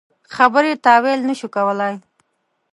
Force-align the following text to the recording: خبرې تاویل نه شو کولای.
خبرې 0.35 0.73
تاویل 0.85 1.19
نه 1.29 1.33
شو 1.39 1.47
کولای. 1.55 1.95